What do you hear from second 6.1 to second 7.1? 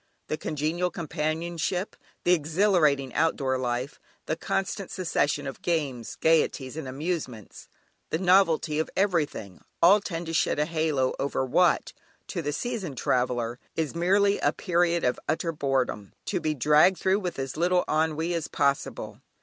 gaieties, and